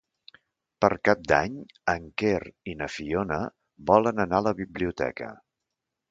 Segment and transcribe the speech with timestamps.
[0.83, 1.57] Per Cap d'Any
[1.93, 2.39] en Quer
[2.71, 3.37] i na Fiona
[3.91, 5.29] volen anar a la biblioteca.